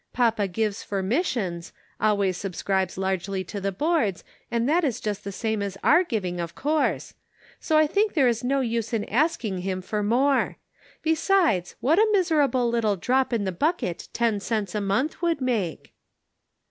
Papa 0.13 0.47
gives 0.47 0.81
for 0.81 1.03
missions— 1.03 1.73
always 2.01 2.35
subscribes 2.35 2.97
largely 2.97 3.43
to 3.43 3.61
the 3.61 3.71
Boards, 3.71 4.23
and 4.49 4.67
that 4.67 4.83
is 4.83 4.99
just 4.99 5.23
the 5.23 5.31
same 5.31 5.61
as 5.61 5.77
our 5.83 6.03
giving, 6.03 6.39
of 6.39 6.55
course; 6.55 7.13
240 7.61 7.61
The 7.61 7.67
Pocket 7.67 7.67
Measure. 7.67 7.67
so 7.67 7.77
I 7.77 7.87
think 7.93 8.13
there 8.15 8.27
is 8.27 8.43
no 8.43 8.61
use 8.61 8.93
in 8.93 9.03
asking 9.05 9.57
him 9.59 9.83
for 9.83 10.01
more. 10.01 10.57
Besides, 11.03 11.75
what 11.81 11.99
a 11.99 12.09
miserable 12.11 12.67
little 12.67 12.95
drop 12.95 13.31
in 13.31 13.43
the 13.43 13.51
bucket 13.51 14.07
ten 14.11 14.39
cents 14.39 14.73
a 14.73 14.81
month 14.81 15.21
would 15.21 15.39
make 15.39 15.93